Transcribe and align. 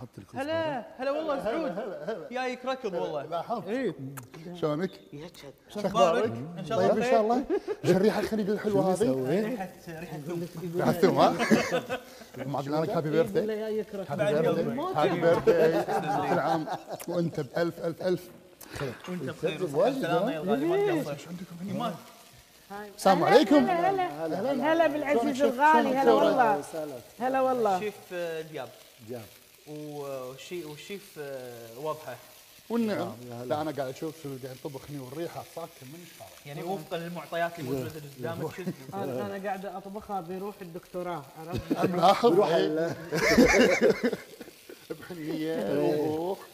حط 0.00 0.08
الكزبره 0.18 0.42
هلا 0.42 0.84
هلا 0.98 1.10
والله 1.10 1.44
سعود. 1.44 1.74
جايك 2.30 2.66
ركض 2.66 2.94
والله. 2.94 3.22
لاحظت 3.24 3.68
إيه. 3.68 3.94
شلونك؟ 4.60 4.90
شو 5.12 5.48
شو 5.74 5.86
أخبارك؟ 5.86 6.32
إن 6.58 6.64
شاء 6.68 6.78
طيب 6.78 6.90
الله 6.90 7.06
ان 7.06 7.10
شاء 7.10 7.20
الله. 7.20 7.44
شو 7.84 7.90
الريحة؟ 7.90 8.20
الخليج 8.20 8.50
الحلوه 8.50 8.92
هذه؟ 8.92 9.26
ريحه 9.28 9.68
ريحة 9.88 10.18
ثوم. 10.18 10.46
راح 10.76 10.88
الثوم 10.88 11.18
ها؟ 11.18 11.34
معقول 12.46 12.82
لك 12.82 12.90
هابي 12.90 13.10
بيرثدي 13.10 13.46
جايك 13.46 13.94
ركض. 13.94 14.16
بعد 14.16 14.34
هابي 14.34 14.48
قلبي. 14.48 15.20
بيرثدي 15.20 15.72
كل 16.30 16.38
عام 16.38 16.66
وأنت 17.08 17.40
بألف 17.40 17.80
ألف 17.80 18.02
ألف. 18.02 18.28
وأنت 19.08 19.22
بخير 19.22 19.58
تكذب 19.58 19.74
وصحة 19.74 19.78
واجد، 19.78 19.96
السلامه 19.96 20.28
ها؟ 20.28 20.32
يا 20.32 20.40
الغالي 20.40 20.64
ما 20.66 21.02
تقصر 21.02 21.30
إيمان. 21.68 21.94
السلام 22.96 23.24
عليكم. 23.24 23.56
هلا 23.56 24.26
هلا. 24.26 24.72
هلا 24.72 24.86
بالعزيز؟ 24.86 25.42
الغالي. 25.42 25.96
هلا؟ 25.96 26.12
والله. 26.12 26.62
هلا 27.20 27.40
والله. 27.40 27.80
شيف 27.80 27.94
آه، 28.12 28.40
دياب 28.40 28.68
وشي 29.68 30.64
وشيف 30.64 31.02
آه، 31.18 31.78
وضحه. 31.78 32.16
والنعم. 32.68 33.12
هلا. 33.32 33.44
لا 33.44 33.60
أنا 33.62 33.70
قاعد 33.70 33.88
أشوف 33.94 34.14
شو 34.22 34.28
قاعد 34.44 34.56
يطبخ 34.64 34.80
هني 34.90 34.98
والريحة 34.98 35.44
صاكة 35.56 35.68
من 35.82 36.06
الشارع 36.12 36.30
يعني 36.46 36.62
وفقا 36.62 36.98
للمعطيات 36.98 37.58
اللي 37.58 37.70
موجودة 37.70 37.92
قدامك؟ 38.18 38.50
أنا 38.94 39.26
أنا 39.36 39.46
قاعدة 39.48 39.76
أطبخها 39.76 40.20
بروح 40.20 40.54
الدكتوراه 40.62 41.22
عرفت؟ 41.38 41.84
ملاحظ 41.94 42.32
روح 42.38 42.48
إيه، 42.48 42.66
ال- 42.66 42.94
بحنية. 45.00 45.54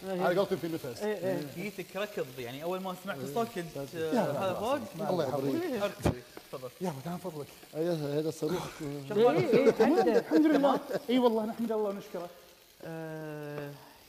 على 0.05 0.37
قولتهم 0.37 0.59
في 0.59 0.69
نفس 0.69 1.03
إيه 1.03 1.15
إيه. 1.17 1.47
جيتك 1.57 1.97
ركض 1.97 2.27
يعني 2.39 2.63
أول 2.63 2.81
ما 2.81 2.95
سمعت 3.05 3.19
الصوت 3.19 3.47
قلت 3.57 3.77
آه، 3.97 4.13
هذا 4.23 4.55
فوق 4.61 5.09
الله 5.11 5.25
يحفظك. 5.25 6.13
تفضل. 6.53 6.69
يلا 6.81 6.93
تعال 7.05 7.19
فضلك. 7.19 7.47
أيوه، 7.77 8.19
هذا 8.19 8.31
صاروخ 8.31 8.63
عنده 9.11 10.19
الحمد 10.19 10.47
لله. 10.47 10.81
إي 11.11 11.19
والله 11.19 11.45
نحمد 11.47 11.73
الله 11.73 11.89
ونشكره. 11.91 12.29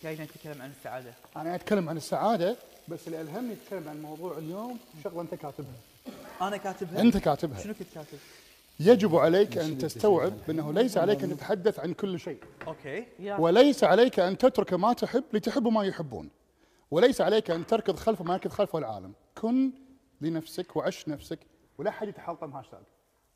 جاينا 0.03 0.23
نتكلم 0.23 0.61
عن 0.61 0.69
السعادة. 0.69 1.13
أنا 1.35 1.55
أتكلم 1.55 1.89
عن 1.89 1.97
السعادة 1.97 2.55
بس 2.87 3.07
اللي 3.07 3.21
ألهمني 3.21 3.53
أتكلم 3.53 3.89
عن 3.89 4.01
موضوع 4.01 4.37
اليوم 4.37 4.79
شغلة 5.03 5.21
أنت 5.21 5.35
كاتبها. 5.35 5.75
أنا 6.41 6.57
كاتبها. 6.57 7.01
أنت 7.01 7.17
كاتبها. 7.17 7.59
شنو 7.59 7.73
كنت 7.73 7.87
كاتب؟ 7.95 8.17
يجب 8.79 9.15
عليك 9.15 9.57
أن 9.57 9.77
تستوعب 9.77 10.33
انه 10.49 10.73
ليس 10.73 10.97
عليك 10.97 11.23
أن 11.23 11.37
تتحدث 11.37 11.79
عن 11.79 11.93
كل 11.93 12.19
شيء. 12.19 12.43
أوكي. 12.67 13.05
وليس 13.19 13.83
عليك 13.83 14.19
أن 14.19 14.37
تترك 14.37 14.73
ما 14.73 14.93
تحب 14.93 15.23
لتحب 15.33 15.67
ما 15.67 15.83
يحبون. 15.83 16.29
وليس 16.91 17.21
عليك 17.21 17.51
أن 17.51 17.65
تركض 17.65 17.95
خلف 17.95 18.21
ما 18.21 18.33
يركض 18.33 18.51
خلفه 18.51 18.79
العالم. 18.79 19.13
كن 19.37 19.71
لنفسك 20.21 20.75
وعش 20.75 21.07
نفسك 21.07 21.39
ولا 21.77 21.91
حد 21.91 22.07
يتحلطم 22.07 22.51
هاشتاج. 22.51 22.83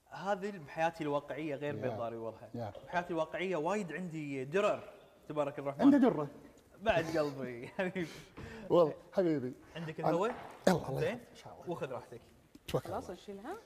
هذه 0.09 0.52
بحياتي 0.67 1.03
الواقعية 1.03 1.55
غير 1.55 1.75
يا. 1.75 1.81
بيض 1.81 1.91
ضاري 1.91 2.15
وضحى 2.15 2.45
يا. 2.55 2.73
بحياتي 2.88 3.09
الواقعية 3.13 3.55
وايد 3.55 3.93
عندي 3.93 4.45
درر. 4.45 4.83
تبارك 5.30 5.59
انت 5.59 5.67
الرحمن 5.67 6.00
درة. 6.00 6.28
بعد 6.81 7.17
قلبي. 7.17 7.67
حبيبي. 7.78 8.08
والله 8.70 8.94
حبيبي. 9.14 9.53
عندك 9.75 10.00
الهواء 10.00 10.36
يلا 10.67 10.89
الله 10.89 11.00
زين. 11.00 11.09
يحفظك 11.09 11.30
إن 11.31 11.36
شاء 11.36 11.53
الله. 11.53 11.70
وخذ 11.72 11.92
راحتك. 11.92 12.22
توكل 12.67 12.89
خلاص 12.89 13.09
أشيلها. 13.09 13.58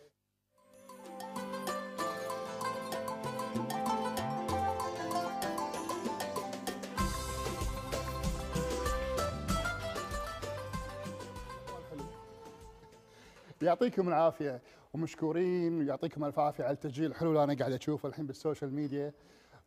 يعطيكم 13.61 14.07
العافية 14.07 14.61
ومشكورين 14.93 15.79
ويعطيكم 15.79 16.23
الف 16.25 16.39
عافية 16.39 16.63
على 16.63 16.73
التسجيل. 16.73 17.05
الحلو 17.05 17.29
اللي 17.29 17.43
أنا 17.43 17.53
قاعد 17.53 17.71
اشوفه 17.71 18.09
الحين 18.09 18.25
بال 18.25 18.37
social 18.37 18.73
media. 18.73 19.13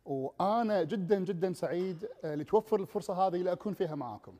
وأنا 0.05 0.83
جدا 0.83 1.19
جدا 1.19 1.53
سعيد 1.53 2.07
آه، 2.23 2.35
لتوفر 2.35 2.79
الفرصة 2.81 3.13
هذه 3.27 3.37
لأكون 3.37 3.73
فيها 3.73 3.95
معاكم. 3.95 4.33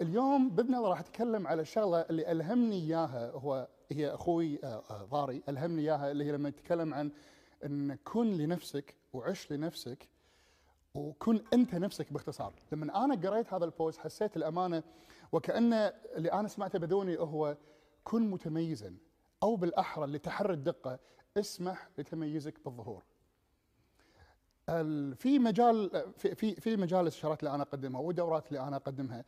اليوم 0.00 0.50
باذن 0.50 0.74
الله 0.74 0.88
راح 0.88 1.00
اتكلم 1.00 1.46
على 1.46 1.62
الشغلة 1.62 2.00
اللي 2.00 2.32
ألهمني 2.32 2.76
إياها 2.76 3.30
هو 3.30 3.68
هي 3.92 4.14
أخوي 4.14 4.58
آه، 4.64 4.82
آه، 4.90 5.04
ضاري. 5.04 5.42
ألهمني 5.48 5.82
إياها 5.82 6.10
اللي 6.10 6.24
هي 6.24 6.32
لما 6.32 6.48
يتكلم 6.48 6.94
عن 6.94 7.10
إن 7.64 7.94
كن 8.04 8.26
لنفسك 8.32 8.94
وعش 9.12 9.52
لنفسك 9.52 10.08
وكن 10.94 11.40
أنت 11.54 11.74
نفسك 11.74 12.12
باختصار. 12.12 12.52
لما 12.72 13.04
أنا 13.04 13.14
قريت 13.30 13.52
هذا 13.54 13.64
ال 13.64 13.71
post 13.71 13.98
حسيت 14.00 14.36
الأمانة 14.36 14.82
وكأن 15.32 15.72
اللي 16.16 16.32
أنا 16.32 16.48
سمعته 16.48 16.78
بذوني 16.78 17.18
هو 17.18 17.56
كن 18.04 18.30
متميزا 18.30 18.94
أو 19.42 19.56
بالأحرى 19.56 20.06
لتحري 20.06 20.52
الدقة 20.54 20.98
اسمح 21.36 21.88
لتميزك 21.98 22.54
بالظهور. 22.64 23.02
ال- 23.02 23.13
في 25.16 25.38
مجال 25.38 26.04
في 26.16 26.54
في 26.54 26.76
مجال 26.76 27.00
الإستشارات 27.00 27.40
اللي 27.40 27.54
أنا 27.54 27.62
أقدمها 27.62 28.00
والدورات 28.00 28.48
اللي 28.48 28.60
أنا 28.60 28.76
أقدمها 28.76 29.24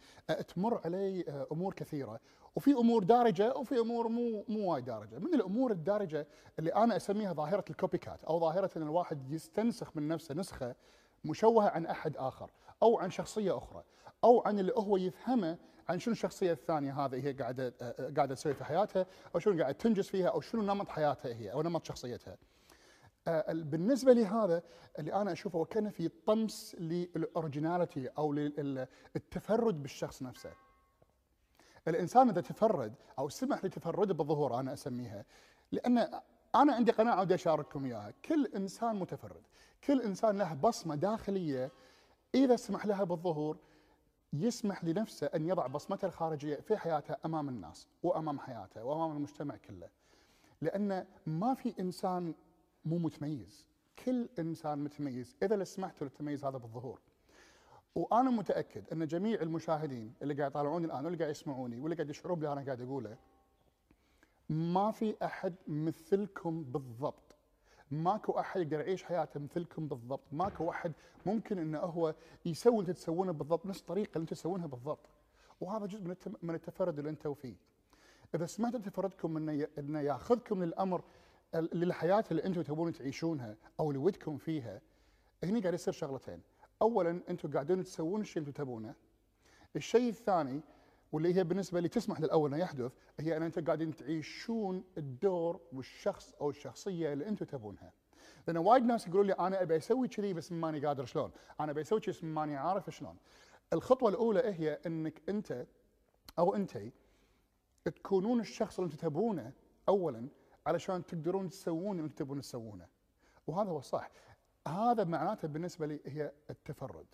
تمر 0.54 0.80
علي 0.84 1.24
أمور 1.52 1.74
كثيرة 1.74 2.20
وفي 2.56 2.72
أمور 2.72 3.04
دارجة 3.04 3.54
وفي 3.56 3.78
أمور 3.78 4.08
مو 4.08 4.44
مو 4.48 4.72
وايد 4.72 4.84
دارجة 4.84 5.18
من 5.18 5.34
الأمور 5.34 5.70
الدارجة 5.72 6.26
اللي 6.58 6.74
أنا 6.74 6.96
أسميها 6.96 7.32
ظاهرة 7.32 7.64
الكوبي 7.70 7.98
كات 7.98 8.24
أو 8.24 8.40
ظاهرة 8.40 8.70
إن 8.76 8.82
الواحد 8.82 9.30
يستنسخ 9.32 9.96
من 9.96 10.08
نفسه 10.08 10.34
نسخة 10.34 10.74
مشوهة 11.24 11.68
عن 11.68 11.86
أحد 11.86 12.16
آخر 12.16 12.50
أو 12.82 12.98
عن 12.98 13.10
شخصية 13.10 13.58
أخرى 13.58 13.84
أو 14.24 14.42
عن 14.46 14.58
اللي 14.58 14.72
هو 14.76 14.96
يفهمه 14.96 15.58
عن 15.88 15.98
شنو 15.98 16.12
الشخصية 16.12 16.52
الثانية 16.52 17.04
هذه 17.04 17.26
هي 17.26 17.32
قاعدة 17.32 17.74
قاعدة 18.16 18.34
تسوي 18.34 18.54
في 18.54 18.64
حياتها 18.64 19.06
أو 19.34 19.40
شنو 19.40 19.58
قاعدة 19.60 19.78
تنجز 19.78 20.06
فيها 20.08 20.28
أو 20.28 20.40
شنو 20.40 20.62
نمط 20.62 20.88
حياتها 20.88 21.34
هي 21.34 21.52
أو 21.52 21.62
نمط 21.62 21.84
شخصيتها. 21.84 22.36
آه، 23.28 23.52
ال- 23.52 23.64
بالنسبة 23.64 24.12
لي 24.12 24.24
هذا 24.26 24.62
اللي 24.98 25.14
أنا 25.14 25.32
أشوفه 25.32 25.58
وكان 25.58 25.90
في 25.90 26.08
طمس 26.08 26.76
للأوريجيناليتي 26.78 28.08
أو 28.08 28.32
للتفرد 28.32 29.82
بالشخص 29.82 30.22
نفسه. 30.22 30.52
الإنسان 31.88 32.28
إذا 32.28 32.40
تفرد 32.40 32.94
أو 33.18 33.28
سمح 33.28 33.64
لتفرده 33.64 34.14
بالظهور 34.14 34.60
أنا 34.60 34.72
أسميها 34.72 35.24
لأن 35.72 35.98
أنا 36.54 36.74
عندي 36.74 36.92
قناعة 36.92 37.20
ودي 37.20 37.34
أشارككم 37.34 37.84
إياها، 37.84 38.12
كل 38.24 38.46
إنسان 38.46 38.96
متفرد، 38.96 39.42
كل 39.84 40.02
إنسان 40.02 40.38
له 40.38 40.54
بصمة 40.54 40.94
داخلية 40.94 41.70
إذا 42.34 42.56
سمح 42.56 42.86
لها 42.86 43.04
بالظهور 43.04 43.58
يسمح 44.32 44.84
لنفسه 44.84 45.26
أن 45.26 45.46
يضع 45.48 45.66
بصمته 45.66 46.06
الخارجية 46.06 46.56
في 46.56 46.76
حياته 46.76 47.16
أمام 47.24 47.48
الناس 47.48 47.88
وأمام 48.02 48.38
حياته 48.38 48.84
وأمام 48.84 49.16
المجتمع 49.16 49.56
كله. 49.56 49.88
لأن 50.60 51.06
ما 51.26 51.54
في 51.54 51.74
إنسان 51.80 52.34
مو 52.86 52.98
متميز. 52.98 53.66
كل 54.04 54.28
إنسان 54.38 54.84
متميز 54.84 55.36
إذا 55.42 55.64
سمحت 55.64 56.02
له 56.02 56.08
التميز 56.08 56.44
هذا 56.44 56.58
بالظهور. 56.58 57.00
وأنا 57.94 58.30
متأكد 58.30 58.84
أن 58.92 59.06
جميع 59.06 59.40
المشاهدين 59.42 60.14
اللي 60.22 60.34
قاعد 60.34 60.50
يطالعوني 60.50 60.86
الآن 60.86 61.04
واللي 61.04 61.18
قاعد 61.18 61.30
يسمعوني 61.30 61.80
واللي 61.80 61.96
قاعد 61.96 62.10
يشعرون 62.10 62.38
باللي 62.38 62.52
أنا 62.52 62.64
قاعد 62.64 62.80
أقوله 62.80 63.16
ما 64.48 64.90
في 64.90 65.14
أحد 65.24 65.54
مثلكم 65.68 66.62
بالضبط. 66.62 67.22
ماكو 67.90 68.32
أحد 68.32 68.60
يقدر 68.60 68.80
يعيش 68.80 69.04
حياته 69.04 69.40
مثلكم 69.40 69.88
بالضبط. 69.88 70.20
ماكو 70.32 70.70
أحد 70.70 70.92
ممكن 71.26 71.58
إنه 71.58 71.78
هو 71.78 72.14
يسوي 72.44 72.80
اللي 72.80 72.92
تسوونه 72.92 73.32
بالضبط 73.32 73.66
نفس 73.66 73.80
الطريقة 73.80 74.08
اللي 74.08 74.22
أنتم 74.22 74.34
تسوونها 74.34 74.66
بالضبط. 74.66 75.06
وهذا 75.60 75.86
جزء 75.86 76.00
من 76.02 76.16
من 76.42 76.54
التفرد 76.54 76.98
اللي 76.98 77.10
أنتم 77.10 77.34
فيه. 77.34 77.54
إذا 78.34 78.46
سمحتوا 78.46 78.80
تفردكم 78.80 79.36
إنه 79.36 79.66
إنه 79.78 80.00
ياخذكم 80.00 80.64
للأمر 80.64 81.02
للحياة 81.54 82.24
اللي 82.30 82.44
أنتم 82.44 82.62
تبون 82.62 82.92
تعيشونها 82.92 83.56
أو 83.80 83.90
اللي 83.90 84.02
ودكم 84.02 84.36
فيها 84.36 84.80
هني 85.44 85.60
قاعد 85.60 85.74
يصير 85.74 85.94
شغلتين. 85.94 86.42
اولا 86.82 87.20
أنتم 87.30 87.52
قاعدين 87.52 87.84
تسوون 87.84 88.20
الشيء 88.20 88.42
اللي 88.42 88.52
تبونه. 88.52 88.94
الشيء 89.76 90.08
الثاني 90.08 90.60
واللي 91.12 91.34
هي 91.34 91.44
بالنسبة 91.44 91.80
لي 91.80 91.88
تسمح 91.88 92.20
للأول 92.20 92.54
إنه 92.54 92.62
يحدث 92.62 92.92
هي 93.20 93.36
أن 93.36 93.42
أنتم 93.42 93.64
قاعدين 93.64 93.96
تعيشون 93.96 94.84
الدور 94.98 95.60
والشخص 95.72 96.34
أو 96.40 96.50
الشخصية 96.50 97.12
اللي 97.12 97.28
أنتم 97.28 97.46
تبونها. 97.46 97.92
لأن 98.46 98.56
وايد 98.56 98.84
ناس 98.84 99.06
يقولون 99.06 99.26
لي 99.26 99.32
أنا 99.32 99.62
أبي 99.62 99.76
أسوي 99.76 100.08
كذي 100.08 100.32
بس 100.32 100.52
ماني 100.52 100.86
قادر 100.86 101.04
شلون. 101.04 101.30
أنا 101.60 101.72
أبي 101.72 101.80
أسوي 101.80 102.00
كذي 102.00 102.12
بس 102.12 102.24
ماني 102.24 102.56
عارف 102.56 102.90
شلون. 102.90 103.16
الخطوة 103.72 104.10
الأولى 104.10 104.40
هي 104.40 104.78
إنك 104.86 105.22
أنت 105.28 105.66
أو 106.38 106.54
أنتي 106.54 106.92
تكونون 107.84 108.40
الشخص 108.40 108.78
اللي 108.78 108.92
أنتم 108.92 109.08
تبونه 109.08 109.52
اولا 109.88 110.28
علشان 110.66 111.06
تقدرون 111.06 111.48
تسوون 111.48 111.98
اللي 111.98 112.08
تبون 112.08 112.40
تسوونه. 112.40 112.86
وهذا 113.46 113.70
هو 113.70 113.78
الصح 113.78 114.10
هذا 114.68 115.04
معناته 115.04 115.48
بالنسبة 115.48 115.86
لي 115.86 116.00
هي 116.06 116.32
التفرد. 116.50 117.06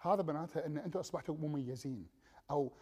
هذا 0.00 0.22
معناته 0.22 0.66
إن 0.66 0.78
أنتم 0.78 1.00
أصبحتوا 1.00 1.34
مميزين. 1.34 2.06
أو 2.50 2.72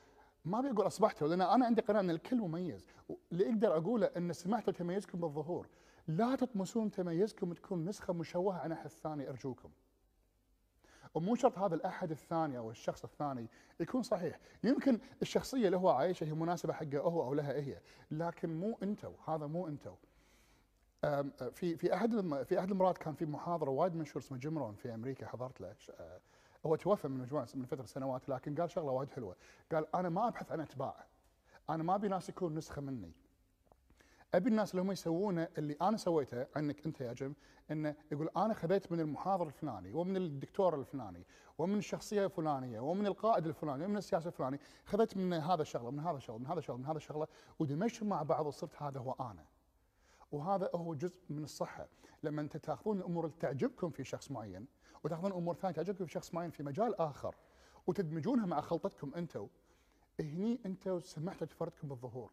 ما 0.45 0.59
ابي 0.59 0.71
أقول 0.71 0.87
أصبحتوا 0.87 1.29
لأن 1.29 1.41
أنا 1.41 1.67
عندي 1.67 1.81
قناعة 1.81 2.01
إن 2.01 2.11
الكل 2.11 2.37
مميز. 2.37 2.87
اللي 3.33 3.49
أقدر 3.49 3.77
أقوله 3.77 4.07
إن 4.17 4.33
سمحتوا 4.33 4.73
تميزكم 4.73 5.21
بالظهور. 5.21 5.69
لا 6.09 6.37
تطمسون 6.37 6.91
تميزكم 6.91 7.53
تكون 7.53 7.85
نسخة 7.85 8.13
مشوهة 8.13 8.59
عن 8.59 8.73
أحد 8.73 8.91
ثاني 8.91 9.29
أرجوكم. 9.29 9.71
ومو 11.15 11.35
شرط 11.35 11.59
هذا 11.59 11.75
الأحد 11.75 12.11
الثاني 12.11 12.59
أو 12.59 12.71
الشخص 12.71 13.05
الثاني 13.05 13.49
يكون 13.81 14.03
صحيح. 14.03 14.41
يمكن 14.65 15.01
الشخصية 15.23 15.67
اللي 15.67 15.77
هو 15.77 15.89
عايشها 15.89 16.27
هي 16.27 16.33
مناسبة 16.33 16.73
حقه 16.73 16.99
هو 16.99 17.23
أو 17.23 17.35
لها 17.35 17.53
هي. 17.53 17.81
لكن 18.11 18.61
مو 18.61 18.79
انتو 18.83 19.13
هذا 19.29 19.47
مو 19.47 19.69
انتو 19.69 19.95
في 21.53 21.77
في 21.77 21.95
أحد 21.95 22.43
في 22.45 22.59
أحد 22.59 22.71
المرات 22.71 22.99
كان 22.99 23.15
في 23.15 23.27
محاضرة 23.27 23.71
وايد 23.71 23.95
مشهور 23.97 24.23
اسمه 24.23 24.39
جيم 24.39 24.59
رون 24.59 24.75
في 24.75 24.95
أمريكا 24.95 25.27
حضرت 25.27 25.61
له 25.61 25.75
أه، 25.91 26.21
هو 26.67 26.77
توفى 26.77 27.09
من 27.09 27.19
مجموعة 27.19 27.49
من 27.55 27.65
فترة 27.65 27.85
سنوات 27.85 28.29
لكن 28.29 28.55
قال 28.55 28.71
شغلة 28.71 28.93
وايد 28.93 29.11
حلوة. 29.11 29.37
قال 29.73 29.97
أنا 29.97 30.09
ما 30.09 30.29
أبحث 30.29 30.53
عن 30.53 30.61
أتباع. 30.61 31.07
أنا 31.71 31.83
ما 31.83 31.95
أبي 31.95 32.09
ناس 32.09 32.29
يكون 32.29 32.55
نسخة 32.55 32.83
مني. 32.83 33.13
أبي 34.35 34.51
الناس 34.51 34.71
اللي 34.71 34.83
هم 34.83 34.93
يسوونه 34.93 35.49
اللي 35.59 35.77
أنا 35.83 35.97
سويته 35.97 36.47
عنك 36.57 36.87
أنت 36.87 37.01
يا 37.01 37.13
جم 37.13 37.35
إنه 37.71 37.95
يقول 38.13 38.29
أنا 38.37 38.55
خذيت 38.55 38.93
من 38.93 39.01
المحاضر 39.01 39.47
الفلاني 39.47 39.93
ومن 39.93 40.17
الدكتور 40.17 40.81
الفلاني 40.81 41.27
ومن 41.59 41.79
الشخصية 41.79 42.25
الفلانية 42.25 42.81
ومن 42.81 43.07
القائد 43.07 43.47
الفلاني 43.47 43.85
ومن 43.85 43.97
السياسي 43.97 44.29
الفلاني 44.29 44.61
خذيت 44.85 45.17
من 45.17 45.33
هذا 45.33 45.63
الشغلة 45.63 45.91
من 45.91 46.01
هذا 46.01 46.17
الشغلة 46.17 46.39
من 46.39 46.47
هذا 46.47 46.59
الشغلة 46.59 46.79
من 46.79 46.87
هذا 46.87 46.97
الشغلة 46.97 47.27
ودمجتهم 47.59 48.09
مع 48.09 48.23
بعض 48.23 48.47
وصرت 48.47 48.83
هذا 48.83 49.01
هو 49.01 49.13
أنا. 49.21 49.45
وهذا 50.35 50.71
هو 50.75 50.95
جزء 50.95 51.21
من 51.31 51.45
الصحة. 51.45 51.89
لما 52.23 52.43
أنت 52.43 52.57
تأخذون 52.57 52.99
الأمور 52.99 53.25
اللي 53.25 53.37
تعجبكم 53.41 53.91
في 53.91 54.05
شخص 54.05 54.31
معين 54.31 54.67
وتأخذون 55.05 55.33
أمور 55.33 55.55
ثانية 55.55 55.75
تعجبكم 55.75 56.07
في 56.07 56.13
شخص 56.13 56.35
معين 56.35 56.51
في 56.51 56.63
مجال 56.63 57.01
آخر 57.01 57.35
وتدمجونها 57.87 58.47
مع 58.47 58.61
خلطتكم 58.61 59.15
أنتم 59.15 59.49
هني 60.21 60.61
أنتم 60.67 61.01
سمحتوا 61.01 61.47
تفردكم 61.47 61.89
بالظهور. 61.89 62.31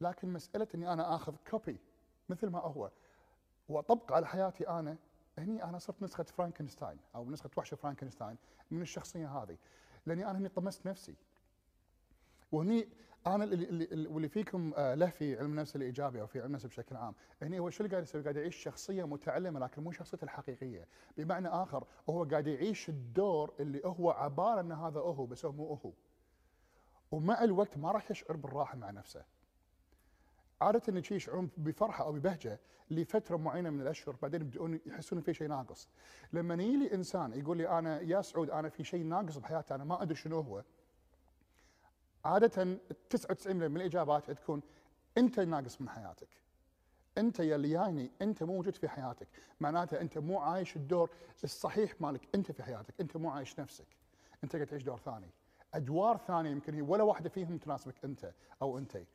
لكن 0.00 0.32
مسألة 0.32 0.68
إني 0.74 0.92
أنا 0.92 1.14
آخذ 1.14 1.36
copy 1.50 1.80
مثل 2.28 2.48
ما 2.48 2.58
هو 2.58 2.90
وأطبق 3.68 4.12
على 4.12 4.26
حياتي 4.26 4.68
أنا 4.68 4.96
هني 5.38 5.64
أنا 5.64 5.78
صرت 5.78 6.02
نسخة 6.02 6.24
فرانكنشتاين 6.24 6.98
أو 7.14 7.30
نسخة 7.30 7.50
وحش 7.56 7.74
فرانكنشتاين 7.74 8.36
من 8.70 8.82
الشخصية 8.82 9.42
هذه. 9.42 9.58
لأني 10.06 10.30
أنا 10.30 10.38
هني 10.38 10.48
طمست 10.48 10.86
نفسي. 10.86 11.14
وهني 12.54 12.88
أنا 13.26 13.44
اللي, 13.44 13.84
اللي, 13.84 14.28
فيكم 14.28 14.72
آه، 14.76 14.94
له 14.94 15.06
في 15.06 15.38
علم 15.38 15.50
النفس 15.50 15.76
الإيجابي 15.76 16.20
أو 16.20 16.26
في 16.26 16.38
علم 16.38 16.46
النفس 16.46 16.66
بشكل 16.66 16.96
عام. 16.96 17.14
هني 17.42 17.58
هو 17.58 17.70
شو 17.70 17.84
اللي 17.84 17.90
قاعد 17.90 18.02
يسوي؟ 18.02 18.22
قاعد 18.22 18.36
يعيش 18.36 18.56
شخصية 18.56 19.04
متعلمة 19.04 19.60
لكن 19.60 19.82
مو 19.82 19.92
شخصيته 19.92 20.24
الحقيقية. 20.24 20.88
بمعنى 21.16 21.48
آخر 21.48 21.84
هو 22.10 22.24
قاعد 22.24 22.46
يعيش 22.46 22.88
الدور 22.88 23.54
اللي 23.60 23.80
هو 23.84 24.10
عبارة 24.10 24.60
إن 24.60 24.72
هذا 24.72 25.00
هو 25.00 25.26
بس 25.26 25.44
هو 25.44 25.52
مو 25.52 25.74
هو. 25.84 25.92
ومع 27.10 27.44
الوقت 27.44 27.78
ما 27.78 27.92
راح 27.92 28.10
يشعر 28.10 28.36
بالراحة 28.36 28.76
مع 28.76 28.90
نفسه. 28.90 29.24
عادة 30.60 31.02
يشعرون 31.10 31.50
بفرحة 31.56 32.04
أو 32.04 32.12
ببهجة 32.12 32.60
لفترة 32.90 33.36
معينة 33.36 33.70
من 33.70 33.80
الأشهر 33.80 34.16
بعدين 34.22 34.40
يبدون 34.40 34.80
يحسون 34.86 35.20
في 35.20 35.34
شيء 35.34 35.48
ناقص. 35.48 35.88
لما 36.32 36.54
يجي 36.54 36.76
لي 36.76 36.94
إنسان 36.94 37.32
يقول 37.32 37.58
لي 37.58 37.78
أنا 37.78 38.00
يا 38.00 38.22
سعود 38.22 38.50
أنا 38.50 38.68
في 38.68 38.84
شيء 38.84 39.04
ناقص 39.04 39.38
بحياتي 39.38 39.74
أنا 39.74 39.84
ما 39.84 40.02
أدري 40.02 40.14
شنو 40.14 40.40
هو. 40.40 40.64
عادة 42.24 42.78
99% 43.10 43.46
من 43.46 43.76
الإجابات 43.76 44.30
تكون 44.30 44.62
أنت 45.18 45.40
ناقص 45.40 45.80
من 45.80 45.88
حياتك. 45.88 46.28
أنت 47.18 47.40
يا 47.40 47.56
اللي 47.56 47.68
جايني 47.68 48.10
أنت 48.22 48.42
مو 48.42 48.54
موجود 48.54 48.74
في 48.74 48.88
حياتك. 48.88 49.28
معناته 49.60 50.00
أنت 50.00 50.18
مو 50.18 50.38
عايش 50.38 50.76
الدور 50.76 51.10
الصحيح 51.44 52.00
مالك. 52.00 52.28
أنت 52.34 52.52
في 52.52 52.62
حياتك. 52.62 52.94
أنت 53.00 53.16
مو 53.16 53.30
عايش 53.30 53.60
نفسك. 53.60 53.86
أنت 54.44 54.56
قاعد 54.56 54.66
تعيش 54.66 54.82
دور 54.82 54.98
ثاني. 54.98 55.30
أدوار 55.74 56.16
ثانية 56.16 56.50
يمكن 56.50 56.74
هي 56.74 56.82
ولا 56.82 57.02
واحدة 57.02 57.28
فيهم 57.28 57.58
تناسبك 57.58 58.04
أنت 58.04 58.32
أو 58.62 58.78
انتي 58.78 59.06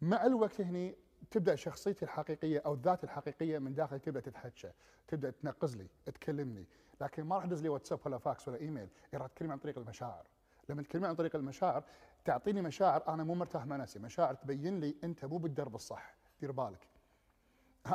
مع 0.00 0.26
الوقت 0.26 0.60
هني 0.60 0.94
تبدأ 1.30 1.54
شخصيتي 1.54 2.04
الحقيقية 2.04 2.62
أو 2.66 2.74
الذات 2.74 3.04
الحقيقية 3.04 3.58
من 3.58 3.74
داخل 3.74 4.00
تبدأ 4.00 4.20
تتحكى 4.20 4.70
تبدأ 5.08 5.30
تنقز 5.30 5.76
لي 5.76 5.86
تكلمني. 6.04 6.66
لكن 7.00 7.24
ما 7.24 7.36
راح 7.36 7.44
تدز 7.44 7.62
لي 7.62 7.68
واتساب 7.68 7.98
ولا 8.06 8.18
فاكس 8.18 8.48
ولا 8.48 8.60
إيميل. 8.60 8.88
راح 9.14 9.26
تكلمني 9.26 9.52
عن 9.52 9.58
طريق 9.58 9.78
المشاعر. 9.78 10.26
لما 10.68 10.82
تكلمني 10.82 11.08
عن 11.08 11.14
طريق 11.14 11.36
المشاعر 11.36 11.84
تعطيني 12.24 12.62
مشاعر 12.62 13.08
أنا 13.08 13.24
مو 13.24 13.34
مرتاح 13.34 13.66
مع 13.66 13.76
نفسي 13.76 13.98
مشاعر 13.98 14.34
تبين 14.34 14.80
لي 14.80 14.94
أنت 15.04 15.24
مو 15.24 15.36
بالدرب 15.36 15.74
الصح 15.74 16.14
دير 16.40 16.52
بالك. 16.52 16.88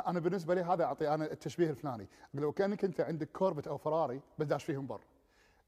أنا 0.06 0.20
بالنسبة 0.20 0.54
لي 0.54 0.60
هذا 0.60 0.84
أعطي 0.84 1.14
أنا 1.14 1.32
التشبيه 1.32 1.70
الفلاني 1.70 2.08
لو 2.34 2.52
كانك 2.52 2.84
انت 2.84 3.00
عندك 3.00 3.28
كوربت 3.32 3.68
أو 3.68 3.76
فراري 3.76 4.20
بس 4.38 4.46
داش 4.46 4.64
فيهم 4.64 4.86
بر. 4.86 5.00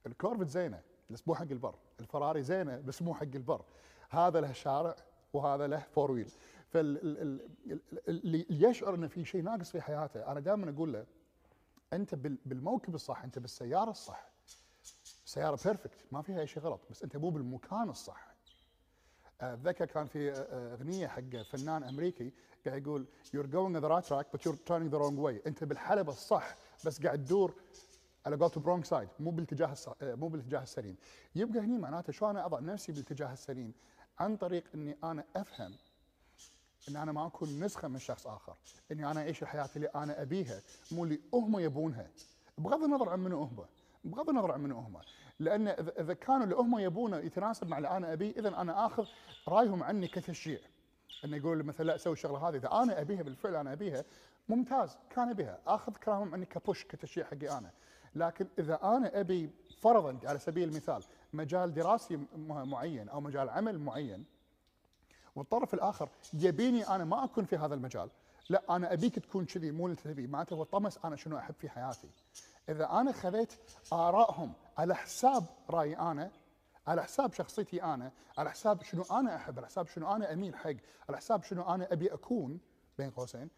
الكوربت 0.06 0.49
زينة 0.49 0.81
بس 1.11 1.29
مو 1.29 1.35
حق 1.35 1.43
البر 1.50 1.75
الفراري 2.00 2.43
زينة 2.43 2.79
بس 2.79 3.03
مو 3.03 3.14
حق 3.14 3.23
البر. 3.23 3.64
هذا 4.11 4.41
له 4.41 4.53
شارع 4.53 4.97
وهذا 5.32 5.67
له 5.67 5.79
four 5.79 6.11
wheel 6.11 6.32
فاللي 6.69 8.47
يشعر 8.50 8.94
إنه 8.94 9.06
في 9.06 9.25
شيء 9.25 9.43
ناقص 9.43 9.70
في 9.70 9.81
حياته 9.81 10.32
أنا 10.32 10.41
دائما 10.41 10.70
أقول 10.70 10.93
له 10.93 11.06
أنت 11.93 12.15
بالموكب 12.15 12.94
الصح 12.94 13.25
أنت 13.25 13.38
بالسيارة 13.38 13.91
الصح. 13.91 14.31
سيارة 15.25 15.58
perfect 15.64 15.99
ما 16.12 16.23
فيها 16.23 16.41
أي 16.41 16.47
شيء 16.47 16.62
غلط 16.62 16.81
بس 16.91 17.03
أنت 17.03 17.17
مو 17.17 17.31
بالمكان 17.31 17.88
الصح. 17.88 18.31
أتذكر 19.43 19.85
كان 19.85 20.06
في 20.06 20.31
أغنية 20.53 21.06
حق 21.06 21.37
فنان 21.50 21.83
أمريكي 21.83 22.33
قاعد 22.67 22.83
يقول 22.83 23.06
you're 23.37 23.47
going 23.47 23.81
the 23.83 23.89
right 23.89 24.09
track 24.09 24.27
but 24.33 24.44
you're 24.44 24.59
turning 24.69 24.91
the 24.91 24.99
wrong 24.99 25.17
way. 25.17 25.47
أنت 25.47 25.65
بالحلبة 25.65 26.12
الصح 26.12 26.56
بس 26.87 27.03
قاعد 27.03 27.25
تدور 27.25 27.55
على 28.27 28.37
قولته 28.37 28.61
wrong 28.61 28.84
side 28.84 29.08
مو 29.21 29.31
بالاتجاه 29.31 29.75
مو 30.03 30.29
بالاتجاه 30.29 30.62
السليم. 30.62 30.97
يبقى 31.35 31.61
هني 31.61 31.79
معناته 31.79 32.12
شو 32.12 32.31
أنا 32.31 32.47
أضع 32.47 32.61
نفسي 32.61 32.93
بالاتجاه 32.93 33.33
السليم 33.33 33.73
عن 34.19 34.37
طريق 34.37 34.65
إني 34.75 34.97
أنا 35.05 35.25
أفهم 35.37 35.73
إن 36.89 36.97
أنا 36.97 37.12
ما 37.12 37.27
أكون 37.27 37.61
نسخة 37.65 37.89
من 37.89 37.99
شخص 37.99 38.27
آخر 38.27 38.55
إني 38.93 39.11
أنا 39.11 39.21
أعيش 39.21 39.43
الحياة 39.43 39.69
اللي 39.77 39.87
أنا 39.87 40.23
أبيها 40.23 40.61
مو 40.93 41.05
اللي 41.05 41.21
هم 41.35 41.59
يبونها. 41.59 42.11
بغض 42.59 42.83
النظر 42.83 43.09
عن 43.09 43.21
منو 43.21 43.43
هم 43.43 43.65
بغض 44.05 44.29
النظر 44.29 44.53
عن 44.53 44.61
منو 44.61 44.79
هم 44.79 44.97
لأن 45.40 45.69
اذا 45.69 46.14
كانوا 46.14 46.44
اللي 46.44 46.55
هم 46.55 46.79
يبونه 46.79 47.17
يتناسب 47.17 47.69
مع 47.69 47.76
اللي 47.76 47.88
أنا 47.88 48.12
أبيه 48.12 48.31
اذا 48.31 48.49
أنا 48.49 48.87
آخذ 48.87 49.06
رأيهم 49.49 49.82
عني 49.82 50.08
كتشجيع. 50.08 50.58
إنه 51.25 51.37
يقول 51.37 51.62
مثلا 51.62 51.87
لا 51.87 51.96
سوي 51.96 52.12
الشغلة 52.12 52.49
هذه. 52.49 52.56
إذا 52.56 52.73
أنا 52.73 53.00
أبيها 53.00 53.23
بالفعل 53.23 53.56
أنا 53.56 53.73
أبيها 53.73 54.05
ممتاز 54.49 54.96
كان 55.11 55.29
أبيها. 55.29 55.58
آخذ 55.67 55.93
كلامهم 55.96 56.34
عني 56.34 56.46
كبوش 56.46 56.84
كتشجيع 56.84 57.25
حقي 57.25 57.58
أنا. 57.58 57.70
لكن 58.14 58.46
إذا 58.58 58.79
أنا 58.82 59.20
أبي 59.20 59.50
فرضا 59.81 60.19
على 60.25 60.38
سبيل 60.38 60.69
المثال 60.69 61.02
مجال 61.32 61.75
دراسي 61.75 62.19
معين 62.46 63.08
أو 63.08 63.20
مجال 63.20 63.49
عمل 63.49 63.79
معين 63.79 64.25
والطرف 65.37 65.75
الآخر 65.75 66.08
يبيني 66.34 66.88
أنا 66.88 67.05
ما 67.05 67.25
أكون 67.25 67.44
في 67.44 67.56
هذا 67.56 67.75
المجال 67.75 68.11
لا 68.50 68.62
أنا 68.70 68.93
أبيك 68.93 69.19
تكون 69.19 69.44
كذي 69.44 69.70
مو 69.70 69.87
اللي 69.87 69.96
تبي 69.96 70.26
معناته 70.26 70.55
هو 70.55 70.64
طمس 70.64 70.99
أنا 71.05 71.17
شنو 71.17 71.38
أحب 71.38 71.55
في 71.55 71.69
حياتي. 71.69 72.08
إذا 72.69 72.91
أنا 72.91 73.12
خذيت 73.12 73.53
آرائهم 73.93 74.53
على 74.79 74.94
حساب 74.94 75.44
رايي 75.70 75.99
أنا 75.99 76.31
على 76.87 77.03
حساب 77.03 77.32
شخصيتي 77.32 77.82
أنا 77.82 78.12
على 78.38 78.50
حساب 78.50 78.82
شنو 78.82 79.03
أنا 79.03 79.37
أحب 79.37 79.59
على 79.59 79.67
حساب 79.67 79.87
شنو 79.87 80.17
أنا 80.17 80.32
أميل 80.32 80.56
حق 80.56 80.75
على 81.09 81.17
حساب 81.17 81.43
شنو 81.43 81.62
أنا 81.62 81.93
أبي 81.93 82.14
أكون 82.14 82.61
بين 82.99 83.11
قوسين 83.11 83.50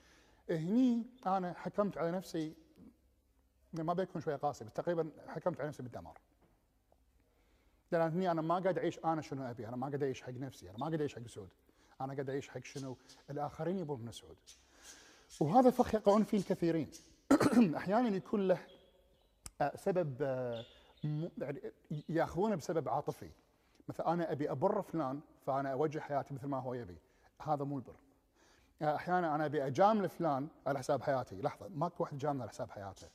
هني 0.50 1.06
أنا 1.26 1.52
حكمت 1.52 1.98
على 1.98 2.10
نفسي 2.10 2.54
ما 3.72 3.92
بيكون 3.92 4.22
شوية 4.22 4.36
قاسي 4.36 4.64
بس 4.64 4.72
تقريبا 4.72 5.10
حكمت 5.28 5.60
على 5.60 5.68
نفسي 5.68 5.82
بالدمار. 5.82 6.18
لأن 7.92 8.12
هني 8.12 8.30
أنا 8.30 8.42
ما 8.42 8.58
قاعد 8.58 8.78
أعيش 8.78 8.98
أنا 9.04 9.22
شنو 9.22 9.50
أبي 9.50 9.68
أنا 9.68 9.76
ما 9.76 9.86
قاعد 9.86 10.02
أعيش 10.02 10.22
حق 10.22 10.30
نفسي 10.32 10.70
أنا 10.70 10.78
ما 10.78 10.86
قاعد 10.86 11.00
أعيش 11.00 11.14
حق 11.14 11.26
سعود 11.26 11.48
أنا 12.00 12.12
قاعد 12.12 12.30
أعيش 12.30 12.48
حق 12.48 12.64
شنو 12.64 12.96
الآخرين 13.30 13.78
يبون 13.78 14.00
من 14.00 14.12
سعود 14.12 14.36
وهذا 15.40 15.70
فخ 15.70 15.94
يقعون 15.94 16.24
فيه 16.24 16.38
الكثيرين. 16.38 16.90
أحيانا 17.76 18.16
يكون 18.16 18.48
له 18.48 18.58
سبب 19.74 20.16
آه، 20.22 20.64
يعني 21.38 21.72
ياخذونه 22.08 22.54
بسبب 22.54 22.88
عاطفي. 22.88 23.30
مثلا 23.88 24.12
أنا 24.12 24.32
أبي 24.32 24.50
أبر 24.50 24.82
فلان 24.82 25.20
فأنا 25.46 25.72
أوجه 25.72 25.98
حياتي 25.98 26.34
مثل 26.34 26.46
ما 26.46 26.58
هو 26.58 26.74
يبي. 26.74 26.98
هذا 27.42 27.64
مو 27.64 27.78
البر. 27.78 27.96
آه، 28.82 28.94
أحيانا 28.94 29.34
أنا 29.34 29.46
أبي 29.46 29.66
أجامل 29.66 30.08
فلان 30.08 30.48
على 30.66 30.78
حساب 30.78 31.02
حياتي. 31.02 31.42
لحظة 31.42 31.68
ماكو 31.68 32.02
واحد 32.02 32.18
جامل 32.18 32.40
على 32.40 32.50
حساب 32.50 32.70
حياته. 32.70 33.08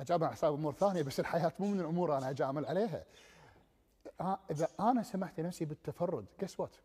أجامل 0.00 0.24
على 0.24 0.32
حساب 0.32 0.54
أمور 0.54 0.72
ثانية 0.72 1.02
بس 1.02 1.20
الحياة 1.20 1.52
مو 1.58 1.66
من 1.66 1.80
الأمور 1.80 2.18
أنا 2.18 2.30
أجامل 2.30 2.66
عليها. 2.66 3.04
إذا 4.50 4.68
أنا 4.80 5.02
سمحت 5.02 5.40
لنفسي 5.40 5.64
بالتفرد 5.64 6.26
قس 6.42 6.60
وات 6.60 6.76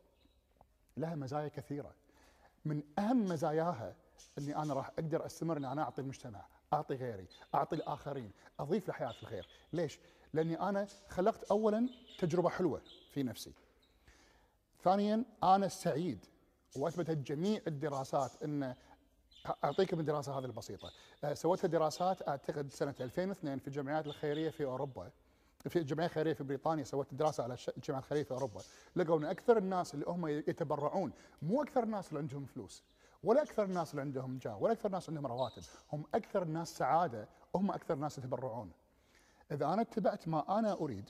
لها 0.97 1.15
مزايا 1.15 1.47
كثيرة. 1.47 1.91
من 2.65 2.83
أهم 2.99 3.25
مزاياها 3.25 3.95
إني 4.37 4.55
أنا 4.55 4.73
راح 4.73 4.89
أقدر 4.89 5.25
أستمر 5.25 5.57
إني 5.57 5.71
أنا 5.71 5.81
أعطي 5.81 6.01
المجتمع. 6.01 6.45
أعطي 6.73 6.95
غيري 6.95 7.27
أعطي 7.55 7.75
الآخرين 7.75 8.31
أضيف 8.59 8.89
لحياة 8.89 9.13
الخير. 9.21 9.47
ليش؟ 9.73 9.99
لأني 10.33 10.61
أنا 10.61 10.87
خلقت 11.09 11.43
اولا 11.43 11.89
تجربة 12.19 12.49
حلوة 12.49 12.81
في 13.11 13.23
نفسي. 13.23 13.53
ثانيا 14.83 15.25
أنا 15.43 15.67
سعيد 15.67 16.25
واثبتت 16.75 17.17
جميع 17.17 17.61
الدراسات 17.67 18.43
إن 18.43 18.75
اعطيكم 19.63 19.99
الدراسه 19.99 20.39
هذه 20.39 20.45
البسيطة. 20.45 20.91
أه، 21.23 21.33
سويتها 21.33 21.67
دراسات 21.67 22.27
أعتقد 22.27 22.71
سنة 22.71 22.95
2002 22.99 23.59
في 23.59 23.67
الجمعيات 23.67 24.07
الخيرية 24.07 24.49
في 24.49 24.63
أوروبا. 24.63 25.11
في 25.69 25.79
الجمعيه 25.79 26.07
الخيرية 26.07 26.33
في 26.33 26.43
بريطانيا 26.43 26.83
سوت 26.83 27.13
دراسة 27.13 27.43
على 27.43 27.57
الجمعيات 27.77 28.03
الخيرية 28.03 28.23
في 28.23 28.31
أوروبا. 28.31 28.61
لقوا 28.95 29.17
ان 29.19 29.25
أكثر 29.25 29.57
الناس 29.57 29.93
اللي 29.93 30.05
هم 30.07 30.27
يتبرعون 30.27 31.11
مو 31.41 31.61
أكثر 31.63 31.83
الناس 31.83 32.09
اللي 32.09 32.19
عندهم 32.19 32.45
فلوس. 32.45 32.83
ولا 33.23 33.41
أكثر 33.41 33.63
الناس 33.63 33.91
اللي 33.91 34.01
عندهم 34.01 34.37
جاه 34.37 34.57
ولا 34.57 34.73
أكثر 34.73 34.87
الناس 34.87 35.09
عندهم 35.09 35.27
رواتب 35.27 35.63
هم 35.93 36.05
أكثر 36.15 36.43
الناس 36.43 36.77
سعادة 36.77 37.27
هم 37.55 37.71
أكثر 37.71 37.93
الناس 37.93 38.17
يتبرعون. 38.17 38.71
إذا 39.51 39.65
أنا 39.65 39.81
اتبعت 39.81 40.27
ما 40.27 40.59
أنا 40.59 40.73
أريد 40.73 41.09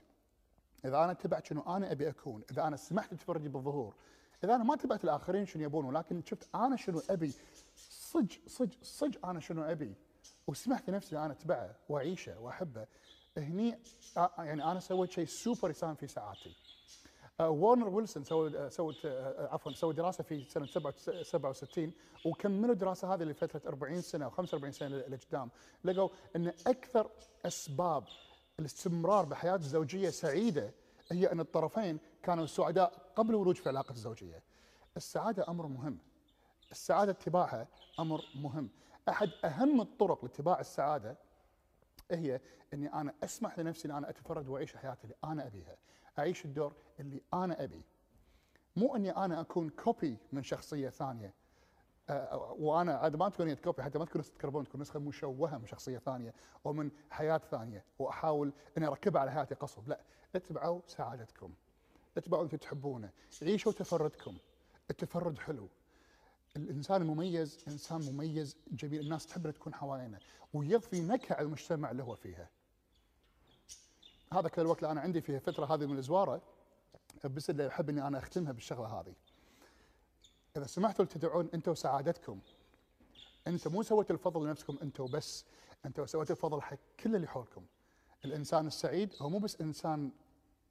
إذا 0.86 1.04
أنا 1.04 1.12
اتبعت 1.12 1.46
شنو 1.46 1.62
أنا 1.62 1.92
أبي 1.92 2.10
أكون 2.10 2.44
إذا 2.52 2.68
أنا 2.68 2.78
سمحت 2.78 3.14
تفرجي 3.14 3.50
بالظهور 3.50 3.96
إذا 4.44 4.56
أنا 4.56 4.64
ما 4.64 4.76
تبعت 4.76 5.04
الآخرين 5.04 5.46
شنو 5.46 5.64
يبون 5.64 5.86
ولكن 5.86 6.24
شفت 6.26 6.56
أنا 6.56 6.76
شنو 6.76 7.02
أبي 7.10 7.34
صج 7.90 8.38
صج 8.48 8.74
صج 8.82 9.18
أنا 9.26 9.40
شنو 9.40 9.64
أبي 9.64 9.96
وسمحت 10.48 10.90
لنفسي 10.90 11.18
أنا 11.18 11.32
أتبعه 11.34 11.76
وأعيشه 11.90 12.40
وأحبه 12.40 12.88
هني 13.38 13.80
يعني 14.38 14.64
أنا 14.64 14.80
سويت 14.80 15.12
شيء 15.12 15.26
سوبر 15.26 15.70
يساهم 15.70 15.96
في 15.96 16.08
سعادتي. 16.08 16.56
وارنر 17.40 17.90
ويلسون 17.90 18.24
سوى 18.24 18.58
آه، 18.58 18.70
سوت 18.70 19.06
آه، 19.06 19.50
عفوا 19.54 19.72
سوى 19.72 19.94
دراسة 19.94 20.24
في 20.24 20.44
سنة 20.44 20.66
67 21.24 21.94
وكملوا 22.26 22.74
الدراسه 22.74 23.14
هذه 23.14 23.24
لفتره 23.24 23.62
40 23.68 24.02
سنة 24.02 24.26
أو 24.26 24.30
45 24.30 24.72
سنة 24.72 24.98
لقدام 24.98 25.50
لقوا 25.84 26.10
أن 26.36 26.48
أكثر 26.68 27.10
أسباب 27.46 28.04
الاستمرار 28.60 29.26
بحياة 29.26 29.56
الزوجية 29.56 30.10
سعيدة 30.10 30.74
هي 31.12 31.32
أن 31.32 31.40
الطرفين 31.40 32.00
كانوا 32.24 32.46
سعداء 32.46 33.12
قبل 33.16 33.30
الولوج 33.30 33.56
في 33.56 33.64
العلاقه 33.70 33.92
الزوجية. 33.92 34.44
السعادة 34.98 35.48
أمر 35.50 35.68
مهم. 35.68 35.98
السعادة 36.72 37.12
اتباعها 37.12 37.68
أمر 38.00 38.22
مهم. 38.36 38.70
أحد 39.10 39.30
أهم 39.46 39.82
الطرق 39.82 40.24
لاتباع 40.26 40.60
السعادة 40.60 41.18
هي 42.12 42.42
أني 42.74 42.94
أنا 42.94 43.14
أسمح 43.24 43.60
لنفسي 43.60 43.88
إن 43.88 43.96
أنا 43.96 44.10
أتفرد 44.10 44.48
وأعيش 44.48 44.76
حياتي 44.76 45.04
اللي 45.04 45.16
أنا 45.24 45.48
أبيها، 45.48 45.76
أعيش 46.20 46.46
الدور 46.46 46.74
اللي 47.00 47.22
أنا 47.34 47.64
أبي. 47.64 47.82
مو 48.76 48.96
إني 48.96 49.12
أنا 49.12 49.42
أكون 49.42 49.70
copy 49.70 50.18
من 50.34 50.44
شخصية 50.44 50.90
ثانية. 50.90 51.34
آه، 52.10 52.56
وأنا 52.60 52.94
عاد 52.94 53.16
ما 53.16 53.30
تكون 53.30 53.54
copy 53.54 53.84
حتى 53.84 54.00
ما 54.00 54.06
تكون 54.06 54.22
نسخة 54.22 54.38
كربون 54.38 54.66
تكون 54.66 54.82
نسخة 54.82 55.00
مشوهة 55.00 55.58
من 55.58 55.66
شخصية 55.66 55.98
ثانية 55.98 56.34
أو 56.66 56.74
من 56.74 56.92
حياة 57.10 57.38
ثانية 57.38 57.86
وأحاول 58.00 58.54
إني 58.78 58.88
أركبها 58.88 59.22
على 59.22 59.32
حياتي 59.32 59.56
قصب، 59.56 59.90
لا 59.90 60.00
اتبعوا 60.36 60.82
سعادتكم. 60.88 61.54
اتبعوا 62.18 62.44
أنتم 62.44 62.58
تحبونه، 62.58 63.10
عيشوا 63.42 63.72
تفردكم. 63.72 64.38
التفرد 64.90 65.38
حلو. 65.38 65.70
الإنسان 66.56 67.02
المميز 67.02 67.66
إنسان 67.68 68.02
مميز 68.02 68.58
جميل 68.72 69.00
الناس 69.00 69.28
تحب 69.28 69.52
تكون 69.52 69.74
حوالينا 69.74 70.20
ويضفي 70.54 71.02
نكهة 71.02 71.36
على 71.36 71.46
المجتمع 71.46 71.92
اللي 71.92 72.04
هو 72.04 72.16
فيها. 72.16 72.50
هذا 74.34 74.50
كل 74.50 74.62
الوقت 74.62 74.84
اللي 74.84 74.92
أنا 74.92 75.02
عندي 75.02 75.22
فيه 75.22 75.38
فترة 75.38 75.66
هذه 75.66 75.86
من 75.86 75.98
الزواره 75.98 76.42
بس 77.26 77.50
اللي 77.50 77.68
أحب 77.68 77.90
إني 77.90 78.08
أنا 78.08 78.18
أختمها 78.18 78.52
بالشغلة 78.52 78.88
هذه. 79.00 79.14
إذا 80.58 80.66
سمحتوا 80.66 81.06
تدعون 81.06 81.50
أنتم 81.54 81.72
وسعادتكم 81.72 82.40
أنت 83.48 83.68
مو 83.68 83.84
سويت 83.84 84.12
الفضل 84.12 84.46
لنفسكم 84.48 84.78
أنت 84.82 85.00
وبس 85.00 85.46
أنت 85.86 86.02
سويت 86.02 86.32
الفضل 86.32 86.62
حق 86.62 86.78
كل 87.00 87.16
اللي 87.16 87.28
حولكم. 87.28 87.66
الإنسان 88.26 88.68
السعيد 88.68 89.16
هو 89.22 89.30
مو 89.30 89.40
بس 89.40 89.62
إنسان 89.62 90.12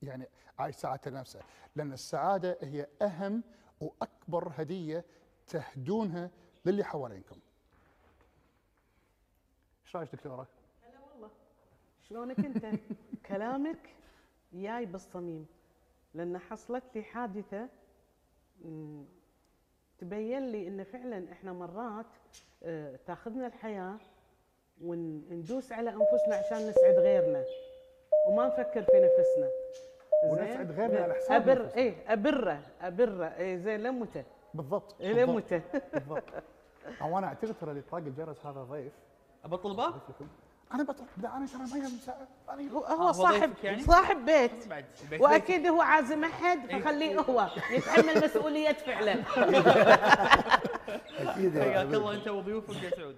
يعني 0.03 0.29
عايش 0.59 0.77
سعادته 0.77 1.11
لنفسه 1.11 1.41
لأن 1.77 1.93
السعادة 1.93 2.59
هي 2.63 2.87
أهم 3.03 3.45
وأكبر 3.81 4.53
هدية 4.57 5.05
تهدونها 5.47 6.31
للي 6.65 6.85
حوالينكم. 6.85 7.37
إيش 9.87 9.97
رأيك 9.97 10.13
دكتورة؟ 10.13 10.49
شلونك 12.09 12.39
انت؟ 12.39 12.67
كلامك 13.29 13.79
جاي 14.53 14.87
بالصميم. 14.87 15.47
لأن 16.15 16.39
حصلت 16.39 16.85
لي 16.95 17.03
حادثة 17.03 17.69
تبين 19.99 20.47
لي 20.53 20.69
إن 20.69 20.85
فعلا 20.85 21.33
إحنا 21.33 21.53
مرات 21.53 22.07
آه، 22.63 22.99
تاخذنا 23.07 23.47
الحياة 23.47 23.97
وندوس 24.81 25.73
على 25.73 25.91
أنفسنا 25.91 26.35
عشان 26.35 26.69
نسعد 26.69 26.95
غيرنا. 26.95 27.45
وما 28.29 28.47
نفكر 28.47 28.83
في 28.83 28.93
نفسنا. 29.01 29.51
ونسعد؟ 30.25 30.71
غيرنا 30.73 31.01
على 31.01 31.15
حساب 31.15 31.49
أبر 31.49 31.63
نفسنا. 31.65 31.77
إيه 31.83 32.13
أبرة 32.13 32.61
أبرة. 32.81 33.25
إيه 33.27 33.57
زين 33.57 33.81
لمته 33.83 34.25
بالضبط 34.55 35.01
إيه 35.01 35.15
بالضبط، 35.15 35.29
لمته 35.53 35.63
بالضبط. 35.95 36.23
أو 37.03 37.19
أنا 37.19 37.27
أعتقد 37.27 37.55
ترى 37.61 37.71
اللي 37.71 37.83
طاق 37.83 38.01
الجرس 38.01 38.47
هذا 38.47 38.63
ضيف. 38.63 38.93
ابطل 39.45 39.71
الباب؟ 39.71 39.95
أنا 40.75 40.83
بطل. 40.83 41.05
لا 41.23 41.37
أنا 41.37 41.47
ترى 41.47 41.81
ما 41.81 41.89
أنا 42.55 42.73
هو 42.73 43.09
آه، 43.09 43.13
صاحب 43.13 43.53
يعني؟ 43.63 43.83
صاحب 43.83 44.25
بيت. 44.25 44.53
وأكيد 45.21 45.67
هو 45.67 45.81
عازم 45.81 46.25
أحد 46.25 46.59
فخليه 46.73 47.21
هو 47.21 47.49
يتحمل 47.71 48.25
مسؤولية 48.25 48.73
فعله 48.73 49.25
أكيد 51.19 51.55
يا 51.55 51.63
حياك. 51.63 51.87
الله 51.87 52.15
أنت 52.15 52.29
وضيوفك 52.29 52.83
يا 52.83 52.91
سعود. 52.91 53.17